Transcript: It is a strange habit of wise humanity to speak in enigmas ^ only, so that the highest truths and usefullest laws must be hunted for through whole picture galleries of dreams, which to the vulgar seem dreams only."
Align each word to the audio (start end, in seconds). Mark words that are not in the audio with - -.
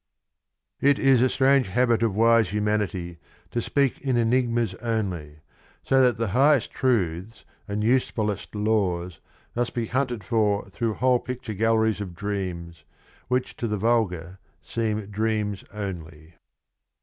It 0.79 0.97
is 0.97 1.21
a 1.21 1.29
strange 1.29 1.67
habit 1.67 2.01
of 2.01 2.15
wise 2.15 2.49
humanity 2.49 3.19
to 3.51 3.61
speak 3.61 4.01
in 4.01 4.17
enigmas 4.17 4.73
^ 4.73 4.77
only, 4.81 5.41
so 5.83 6.01
that 6.01 6.17
the 6.17 6.29
highest 6.29 6.71
truths 6.71 7.45
and 7.67 7.83
usefullest 7.83 8.55
laws 8.55 9.19
must 9.55 9.75
be 9.75 9.85
hunted 9.85 10.23
for 10.23 10.67
through 10.71 10.95
whole 10.95 11.19
picture 11.19 11.53
galleries 11.53 12.01
of 12.01 12.15
dreams, 12.15 12.83
which 13.27 13.55
to 13.57 13.67
the 13.67 13.77
vulgar 13.77 14.39
seem 14.59 15.05
dreams 15.05 15.63
only." 15.71 16.33